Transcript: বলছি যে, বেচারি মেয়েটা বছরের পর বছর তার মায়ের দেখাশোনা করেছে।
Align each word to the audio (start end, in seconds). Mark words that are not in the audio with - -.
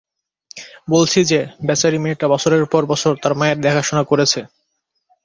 বলছি 0.87 1.19
যে, 1.25 1.39
বেচারি 1.67 1.97
মেয়েটা 1.99 2.25
বছরের 2.27 2.63
পর 2.65 2.81
বছর 2.85 3.13
তার 3.15 3.33
মায়ের 3.35 3.57
দেখাশোনা 3.61 4.03
করেছে। 4.03 4.39